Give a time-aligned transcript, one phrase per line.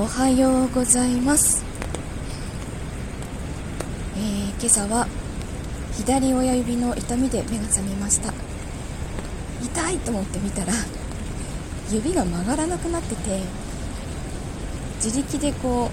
[0.00, 1.64] おはようございます、
[4.14, 5.08] えー、今朝は
[5.96, 8.32] 左親指の痛みで目が覚めました。
[9.60, 10.72] 痛いと思って見たら
[11.90, 13.40] 指が曲がらなくなってて
[15.02, 15.90] 自力でこ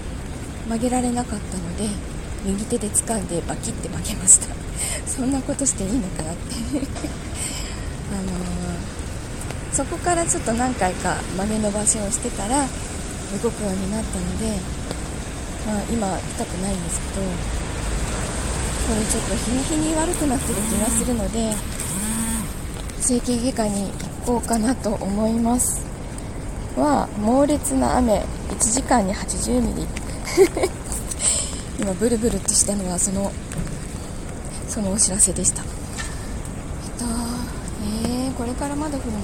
[0.66, 1.88] う曲げられなかったので
[2.44, 4.54] 右手で掴んでバキって曲げました。
[5.10, 6.54] そんなことしていいのかなって。
[8.14, 12.68] あのー、そこからちょっと何回か曲げ伸ばしをしてたら
[13.42, 14.58] 動くようになったので、
[15.66, 17.26] まあ、今痛くないんですけど
[18.86, 21.54] これちょっと日に日に悪くなってる気がするので
[23.00, 25.84] 整形外科に行こうかなと思います。
[26.76, 29.86] は猛烈な雨1時間に80ミリ。
[31.78, 33.32] 今ブルブルってしたのはその
[34.68, 35.62] そのお知らせでした。
[35.62, 35.68] えっ
[36.98, 37.04] と
[37.84, 39.18] えー、これからまだ降るの？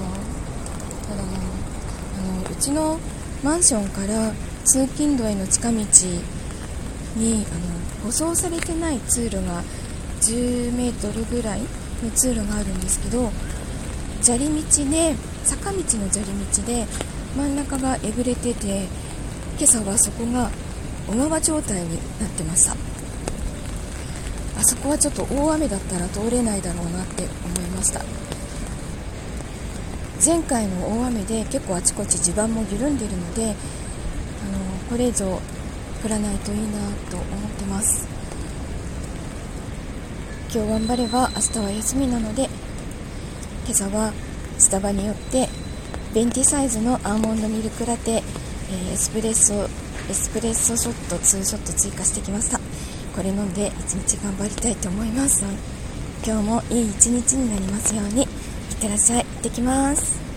[1.07, 2.99] ただなあのうちの
[3.43, 4.31] マンションから
[4.63, 7.55] 通勤路への近道にあ
[7.99, 9.61] の舗装されてない通路が
[10.21, 11.67] 10メートルぐらいの
[12.15, 13.29] 通路があるんですけど
[14.21, 14.51] 砂利道
[14.89, 16.85] で坂道の砂利道で
[17.35, 18.87] 真ん中がえぐれてて
[19.59, 20.49] 今朝はそこが
[21.07, 22.71] 小川状態になってました。
[22.71, 27.99] あそこはちょっと大雨だったら通れないだろうなって思いました。
[30.25, 33.53] 前回の大雨で結構あちこち地盤も緩んでいるのであの
[34.89, 36.65] これ以上降らないといいな
[37.11, 38.07] と思ってます。
[40.53, 44.13] 今日頑張れば明日は休みなので今朝は
[44.57, 45.49] スタバによって
[46.13, 49.67] ベンティサイズのアーモンドミルクラテ、え、エスプレッソ
[50.09, 52.59] エスプレッソショット2ショット追加してきました。
[53.13, 55.43] これ飲んで一日頑張りたいと思います。
[56.25, 58.32] 今日もいい一日になりますように。
[58.83, 59.23] ってらっしゃい。
[59.23, 60.22] 行ってきます。